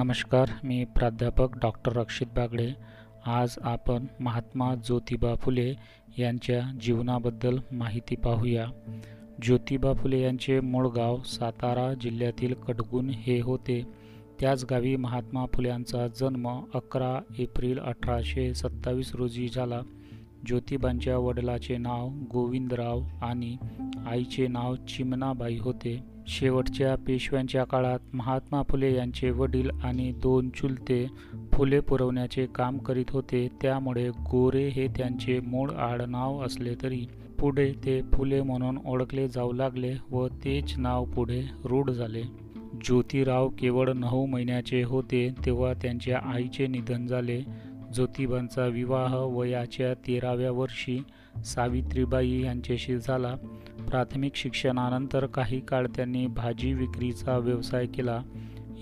नमस्कार 0.00 0.48
मी 0.64 0.84
प्राध्यापक 0.84 1.58
डॉक्टर 1.58 1.92
रक्षित 1.92 2.26
बागडे. 2.26 2.70
आज 3.26 3.56
आपण 3.62 4.06
महात्मा 4.20 4.74
ज्योतिबा 4.74 5.34
फुले 5.34 5.74
यांच्या 6.18 6.78
जीवनाबद्दल 6.80 7.58
माहिती 7.72 8.16
पाहूया. 8.16 8.66
ज्योतिबा 9.42 9.92
फुले 9.92 10.20
यांचे 10.20 10.60
मूळ 10.60 10.88
गाव 10.88 11.22
सातारा 11.22 11.94
जिल्ह्यातील 11.94 12.54
कडगुण 12.54 13.10
हे 13.10 13.40
होते. 13.40 13.82
त्याच 14.40 14.64
गावी 14.70 14.96
महात्मा 14.96 15.46
फुल्यांचा 15.46 16.06
जन्म 16.06 16.64
अकरा 16.74 17.20
एप्रिल 17.38 17.78
अठराशे 17.78 18.54
सत्तावीस 18.54 19.14
रोजी 19.14 19.48
झाला. 19.48 19.80
ज्योतिबांच्या 20.46 21.18
वडिलाचे 21.18 21.76
नाव 21.76 22.08
गोविंदराव 22.32 23.02
आणि 23.22 23.56
आईचे 24.06 24.46
नाव 24.46 24.76
चिमनाबाई 24.76 25.58
होते. 25.58 26.19
शेवटच्या 26.30 26.94
पेशव्यांच्या 26.96 27.64
काळात 27.64 27.98
महात्मा 28.12 28.62
फुले 28.62 28.94
यांचे 28.94 29.30
वडील 29.30 29.70
आणि 29.84 30.12
दोन 30.12 30.50
चुलते 30.50 31.06
फुले 31.52 31.80
पुरवण्याचे 31.80 32.46
काम 32.46 32.78
करीत 32.78 33.04
होते. 33.10 33.48
त्यामुळे 33.62 34.08
गोरे 34.08 34.68
हे 34.68 34.86
त्यांचे 34.86 35.40
मूळ 35.40 35.70
आडनाव 35.70 36.44
असले 36.44 36.74
तरी 36.82 37.06
पुढे 37.38 37.72
ते 37.84 38.00
फुले 38.02 38.42
म्हणून 38.42 38.78
ओळखले 38.86 39.28
जाऊ 39.28 39.52
लागले 39.52 39.94
व 40.10 40.26
तेच 40.26 40.78
नाव 40.78 41.04
पुढे 41.04 41.42
रूढ 41.64 41.90
झाले. 41.90 42.22
ज्योतिराव 42.84 43.48
केवळ 43.48 43.92
नऊ 43.92 44.26
महिन्याचे 44.26 44.82
होते 44.82 45.28
तेव्हा 45.46 45.72
त्यांच्या 45.72 46.18
आईचे 46.18 46.66
निधन 46.66 47.06
झाले. 47.06 47.40
ज्योतिबांचा 47.94 48.66
विवाह 48.66 49.16
वयाच्या 49.16 49.94
तेराव्या 49.94 50.50
वर्षी 50.50 51.02
सावित्रीबाई 51.44 52.40
यांच्याशी 52.40 52.98
झाला. 52.98 53.34
प्राथमिक 53.88 54.34
शिक्षणानंतर 54.34 55.26
काही 55.26 55.60
काळ 55.60 55.86
त्यांनी 55.96 56.26
भाजी 56.26 56.72
विक्रीचा 56.72 57.38
व्यवसाय 57.38 57.86
केला. 57.86 58.22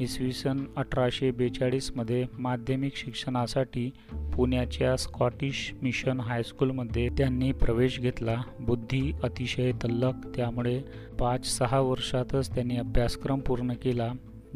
इसवी 0.01 0.33
सन 0.33 0.65
अठराशे 0.77 1.31
बेचाळीसमध्ये 1.31 2.25
माध्यमिक 2.39 2.97
शिक्षणासाठी 2.97 3.91
पुण्याच्या 4.37 4.97
स्कॉटिश 4.97 5.75
मिशन 5.83 6.21
हायस्कूलमध्ये 6.21 7.09
त्यांनी 7.09 7.53
प्रवेश 7.53 8.01
घेतला. 8.01 8.43
बुद्धी 8.61 9.13
अतिशय 9.23 9.73
तल्लक 9.73 10.15
त्यामुळे 10.37 10.81
पाच 11.19 11.47
सहा 11.47 11.81
वर्षातच 11.81 12.55
त्यांनी 12.55 12.77
अभ्यासक्रम 12.77 13.39
पूर्ण 13.39 13.73
केला. 13.73 14.13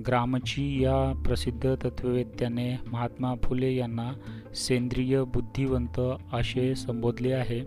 ग्रामची 0.07 0.83
या 0.83 1.23
प्रसिद्ध 1.27 1.75
तत्ववेत्याने 1.85 2.77
महात्मा 2.93 3.35
फुले 3.43 3.75
यांना 3.75 4.13
सेंद्रिय 4.55 5.23
बुद्धिवंत 5.23 6.01
असे 6.33 6.75
संबोधले 6.75 7.33
आहे. 7.33 7.61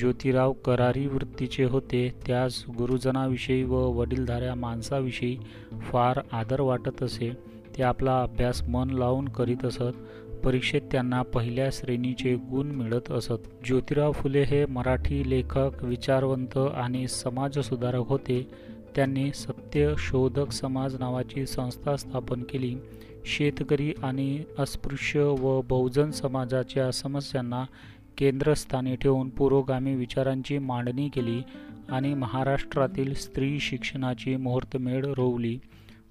ज्योतिराव 0.00 0.52
करारी 0.52 1.06
वृत्तीचे 1.06 1.64
होते. 1.64 2.14
त्यास 2.26 2.64
गुरुजनाविषयी 2.78 3.62
व 3.62 3.74
वडीलधाऱ्या 3.74 4.54
माणसाविषयी 4.54 5.38
फार 5.80 6.20
आदर 6.32 6.60
वाटत 6.60 7.02
असे. 7.02 7.30
ते 7.76 7.82
आपला 7.82 8.22
अभ्यास 8.22 8.62
मन 8.68 8.90
लावून 8.90 9.28
करीत 9.28 9.64
असत. 9.64 9.96
परीक्षेत 10.44 10.82
त्यांना 10.92 11.22
पहिल्या 11.22 11.68
श्रेणीचे 11.72 12.34
गुण 12.34 12.66
मिळत 12.66 13.10
असत. 13.10 13.40
ज्योतिराव 13.64 14.12
फुले 14.12 14.42
हे 14.42 14.66
मराठी 14.66 15.30
लेखक 15.30 15.70
विचारवंत 15.82 16.56
आणि 16.56 17.08
समाजसुधारक 17.08 18.06
होते. 18.08 18.48
त्यांनी 18.96 19.32
सत्य 19.32 19.94
शोधक 19.98 20.50
समाज 20.52 20.96
नावाची 21.00 21.46
संस्था 21.46 21.96
स्थापन 21.96 22.42
केली. 22.42 22.76
शेतकरी 23.24 23.94
आणि 24.02 24.42
अस्पृश्य 24.58 25.20
व 25.20 25.60
बहुजन 25.60 26.10
समाजाच्या 26.10 26.92
समस्यांना 26.92 27.64
केंद्रस्थानी 28.18 28.96
ठेवून 28.96 29.28
पुरोगामी 29.28 29.94
विचारांची 29.94 30.58
मांडणी 30.58 31.08
केली 31.08 31.42
आणि 31.88 32.14
महाराष्ट्रातील 32.14 33.14
स्त्री 33.14 33.60
शिक्षणाची 33.60 34.36
मुहूर्तमेढ 34.36 35.06
रोवली. 35.06 35.58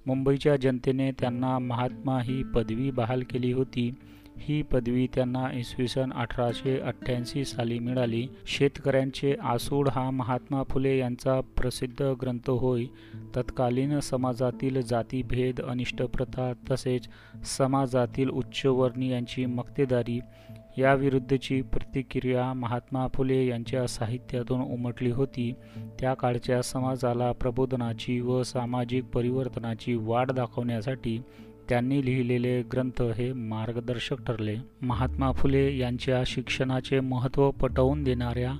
मुंबईच्या 0.06 0.56
जनतेने 0.56 1.10
त्यांना 1.12 1.58
महात्मा 1.58 2.22
ही 2.22 2.42
पदवी 2.42 2.90
बहाल 2.90 3.22
केली 3.22 3.52
होती. 3.52 3.94
ही 4.38 4.62
पदवी 4.62 5.06
त्यांना 5.14 5.48
इसवी 5.54 5.88
सन 5.88 6.12
अठराशे 6.12 6.80
अठ्ठ्याऐंशी 6.80 7.44
साली 7.44 7.78
मिळाली. 7.78 8.26
शेतकऱ्यांचे 8.46 9.34
आसूड 9.42 9.88
हा 9.88 10.10
महात्मा 10.10 10.62
फुले 10.62 10.98
यांचा 10.98 11.40
प्रसिद्ध 11.40 12.02
ग्रंथ 12.02 12.50
होय. 12.50 12.84
तत्कालीन 13.36 14.00
समाजातील 14.00 14.82
जातीभेद 14.82 15.60
अनिष्ट 15.60 16.02
प्रथा 16.02 16.52
तसेच 16.70 17.08
समाजातील 17.44 18.28
उच्चवर्णीयांची 18.28 19.46
मक्तेदारी 19.46 20.20
याविरुद्धची 20.78 21.62
प्रतिक्रिया 21.62 22.52
महात्मा 22.52 23.06
फुले 23.14 23.46
यांच्या 23.46 23.86
साहित्यातून 23.86 24.60
उमटली 24.60 25.10
होती. 25.10 25.54
त्या 26.00 26.14
काळच्या 26.14 26.62
समाजाला 26.62 27.32
प्रबोधनाची 27.32 28.20
व 28.20 28.42
सामाजिक 28.42 29.04
परिवर्तनाची 29.04 29.94
वाट 29.94 30.30
दाखवण्यासाठी 30.30 31.20
त्यांनी 31.68 32.04
लिहिलेले 32.04 32.62
ग्रंथ 32.62 33.02
हे 33.02 33.32
मार्गदर्शक 33.32 34.22
ठरले. 34.26 34.56
महात्मा 34.82 35.32
फुले 35.32 35.78
यांच्या 35.78 36.22
शिक्षणाचे 36.26 37.00
महत्त्व 37.00 37.50
पटवून 37.50 38.02
देणाऱ्या 38.02 38.52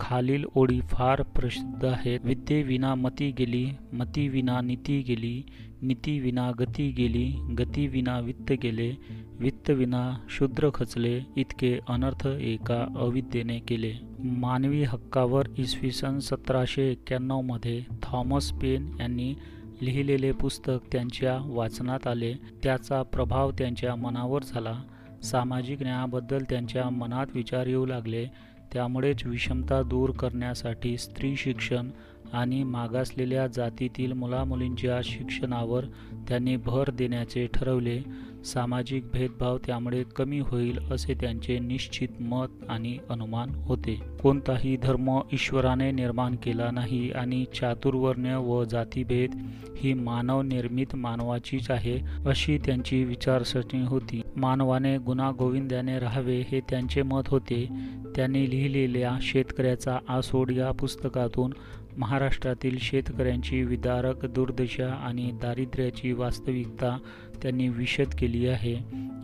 खालील 0.00 0.44
ओळी 0.54 0.80
फार 0.80 1.22
प्रसिद्ध 1.22 1.84
आहेत. 1.84 2.20
विद्येविना 2.24 2.94
मती 2.94 3.30
गेली 3.38 3.70
मतीविना 3.92 4.60
नीती 4.60 5.00
गेली 5.00 5.42
नीती 5.82 6.20
विना 6.20 6.50
गती 6.50 6.90
गेली 6.90 7.54
गती 7.58 7.86
विना 7.86 8.18
वित्त 8.20 8.52
गेले 8.62 8.96
वित्त 9.40 9.70
विना 9.70 10.18
शूद्र 10.28 10.70
खचले 10.74 11.20
इतके 11.36 11.78
अनर्थ 11.88 12.26
एका 12.26 12.86
अविद्येने 12.96 13.58
केले. 13.58 13.92
मानवी 14.18 14.82
हक्कावर 14.82 15.48
इसवी 15.58 15.90
सन 15.90 16.18
सतराशे 16.18 16.90
एक्क्याण्णवमध्ये 16.90 17.84
थॉमस 18.02 18.52
पेन 18.52 18.96
यांनी 19.00 19.34
लिहिलेले 19.82 20.32
पुस्तक 20.32 20.92
त्यांच्या 20.92 21.38
वाचनात 21.44 22.06
आले. 22.06 22.34
त्याचा 22.62 23.02
प्रभाव 23.02 23.50
त्यांच्या 23.50 23.94
मनावर 23.94 24.42
झाला. 24.42 24.82
सामाजिक 25.22 25.82
न्यायाबद्दल 25.82 26.44
त्यांच्या 26.50 26.90
मनात 26.90 27.26
विचार 27.34 27.66
येऊ 27.66 27.86
लागले. 27.86 28.26
त्यामुळेच 28.72 29.26
विषमता 29.26 29.82
दूर 29.82 30.10
करण्यासाठी 30.10 30.96
स्त्री 30.98 31.36
शिक्षण 31.36 31.90
आणि 32.32 32.62
मागासलेल्या 32.64 33.46
जातीतील 33.46 34.12
मुलामुलींच्या 34.12 35.00
शिक्षणावर 35.04 35.84
त्यांनी 36.28 36.56
भर 36.56 36.90
देण्याचे 36.90 37.46
ठरवले. 37.54 38.02
सामाजिक 38.44 39.04
भेदभाव 39.12 39.58
त्यामुळे 39.66 40.02
कमी 40.16 40.38
होईल 40.38 40.78
असे 40.78 41.14
त्यांचे 41.14 41.58
निश्चित 41.58 42.08
मत 42.20 42.46
आणि 42.68 42.98
अनुमान 43.10 43.50
होते. 43.50 44.00
कोणताही 44.22 44.76
धर्म 44.76 45.20
ईश्वराने 45.32 45.90
निर्माण 45.90 46.36
केला 46.42 46.70
नाही 46.70 47.10
आणि 47.10 47.44
चातुर्वर्ण्य 47.54 48.36
व 48.36 48.64
जातीभेद 48.64 49.30
ही 49.76 49.94
मानव 49.94 50.42
निर्मित 50.42 50.94
मानवाचीच 50.94 51.70
आहे 51.70 51.98
अशी 52.26 52.58
त्यांची 52.58 53.04
विचारसरणी 53.04 53.82
होती. 53.82 54.22
मानवाने 54.36 54.98
गुणागोविंद्याने 54.98 55.98
राहावे 55.98 56.44
हे 56.48 56.60
त्यांचे 56.60 57.02
मत 57.02 57.22
होते. 57.26 57.68
त्यांनी 58.16 58.50
लिहिलेल्या 58.50 59.18
शेतकऱ्याचा 59.22 59.98
आसोड 60.08 60.50
या 60.50 60.70
पुस्तकातून 60.70 61.52
महाराष्ट्रातील 61.98 62.76
शेतकऱ्यांची 62.80 63.62
विदारक 63.62 64.26
दुर्दशा 64.26 64.88
आणि 64.88 65.30
दारिद्र्याची 65.42 66.12
वास्तविकता 66.12 66.98
त्यांनी 67.42 67.68
विशद 67.68 68.14
केली 68.18 68.46
आहे. 68.46 68.74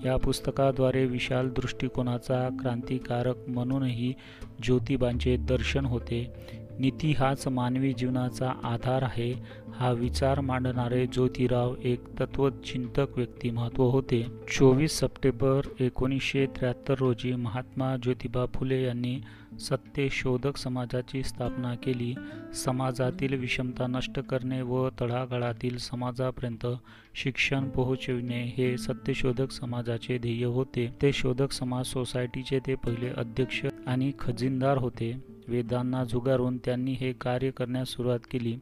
या 0.05 0.17
पुस्तकाद्वारे 0.17 1.07
विशाल 1.07 1.49
दृष्टिकोनाचा 1.49 2.49
क्रांतिकारक 2.61 3.49
म्हणूनही 3.49 4.15
ज्योतिबांचे 4.63 5.37
दर्शन 5.37 5.85
होते. 5.85 6.33
नीती 6.81 7.13
हाच 7.13 7.49
मानवी 7.49 7.93
जीवनाचा 7.93 8.53
आधार 8.65 9.03
आहे 9.03 9.33
हा 9.75 9.91
विचार 9.91 10.41
मांडणारे 10.41 11.07
ज्योतिराव 11.07 11.75
एक 11.85 12.05
तत्वचिंतक 12.21 13.17
व्यक्तिमत्व 13.17 13.83
होते. 13.83 14.23
चोवीस 14.59 14.99
सप्टेंबर 14.99 15.69
एकोणीसशे 15.81 16.47
त्र्याहत्तर 16.47 16.95
रोजी 17.01 17.33
महात्मा 17.33 17.97
ज्योतिबा 17.97 18.45
फुले 18.55 18.83
यांनी 18.83 19.21
सत्यशोधक 19.61 20.57
समाजाची 20.57 21.23
स्थापना 21.23 21.75
केली. 21.75 22.15
समाजातील 22.55 23.35
विषमता 23.35 23.87
नष्ट 23.87 24.21
करणे 24.21 24.63
व 24.63 24.89
तळागाळातील 25.01 25.77
समाजापर्यंत 25.77 26.67
शिक्षण 27.15 27.69
पोहोचविणे 27.69 28.43
हे 28.57 28.77
सत्यशोधक 28.79 29.51
समाजाचे 29.51 30.19
ध्येय 30.19 30.45
होते. 30.45 30.91
ते 31.03 31.13
शोधक 31.13 31.53
समाज 31.53 31.87
सोसायटीचे 31.87 32.59
ते 32.59 32.75
पहिले 32.75 33.09
अध्यक्ष 33.09 33.65
आणि 33.87 34.13
खजिनदार 34.19 34.79
होते. 34.79 35.34
वेदांना 35.49 36.05
झुगारून 36.05 36.59
त्यांनी 36.59 36.93
हे 36.93 37.13
कार्य 37.13 37.51
करण्यास 37.51 37.89
सुरुवात 37.89 38.19
केली. 38.31 38.57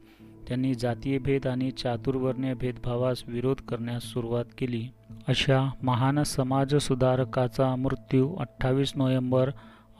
त्यांनी 0.48 0.74
जातीय 0.74 1.18
भेद 1.18 1.46
आणि 1.46 1.70
चातुर्वर्णीय 1.70 2.54
भेदभावास 2.54 3.22
विरोध 3.26 3.56
करण्यास 3.56 4.02
सुरुवात 4.02 4.44
केली. 4.58 4.88
अशा 5.28 5.70
महान 5.82 6.22
समाजसुधारकाचा 6.22 7.76
मृत्यू 7.76 8.34
अठ्ठावीस 8.34 8.92
नोव्हेंबर 8.96 9.50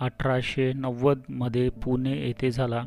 अठराशे 0.00 0.72
नव्वदमध्ये 0.72 1.68
पुणे 1.68 2.26
येथे 2.26 2.50
झाला. 2.50 2.84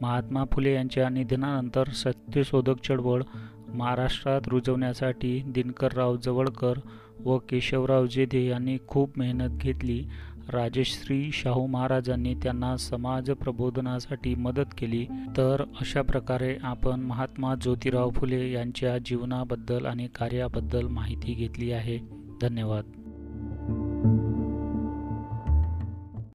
महात्मा 0.00 0.44
फुले 0.52 0.74
यांच्या 0.74 1.08
निधनानंतर 1.08 1.84
सत्यशोधक 1.88 2.80
चळवळ 2.84 3.22
महाराष्ट्रात 3.68 4.40
रुजवण्यासाठी 4.46 5.42
दिनकरराव 5.46 6.16
जवळकर 6.16 6.74
व 7.20 7.38
केशवराव 7.38 8.06
जेधे 8.06 8.46
यांनी 8.46 8.78
खूप 8.88 9.18
मेहनत 9.18 9.50
घेतली. 9.50 10.06
राजश्री 10.48 11.30
शाहू 11.32 11.66
महाराजांनी 11.66 12.34
त्यांना 12.34 12.76
समाज 12.76 13.30
प्रबोधनासाठी 13.30 14.34
मदत 14.34 14.74
केली. 14.78 15.06
तर 15.36 15.62
अशा 15.80 16.02
प्रकारे 16.02 16.56
आपण 16.62 17.00
महात्मा 17.00 17.54
ज्योतिराव 17.54 18.10
फुले 18.10 18.52
यांच्या 18.52 18.98
जीवनाबद्दल 18.98 19.86
आणि 19.86 20.08
कार्याबद्दल 20.14 20.86
माहिती 20.86 21.34
घेतली 21.34 21.72
आहे. 21.72 21.98
धन्यवाद. 22.42 22.84